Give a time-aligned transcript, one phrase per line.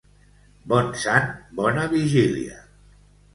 [0.71, 1.27] Bon sant,
[1.61, 2.59] bona vigília.